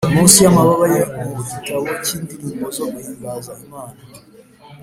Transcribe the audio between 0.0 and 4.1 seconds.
munsi y’amababa ye mu gitabo cy’indirimbo zo guhimbaza imana